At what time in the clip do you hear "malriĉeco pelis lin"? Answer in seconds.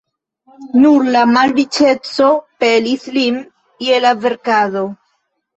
1.33-3.39